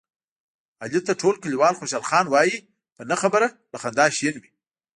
علي 0.83 0.99
ته 1.07 1.13
ټول 1.21 1.35
کلیوال 1.43 1.73
خوشحال 1.77 2.03
خان 2.09 2.25
وایي، 2.29 2.57
په 2.95 3.01
نه 3.09 3.15
خبره 3.21 3.47
له 3.71 3.77
خندا 3.83 4.05
شین 4.17 4.35
وي. 4.41 4.51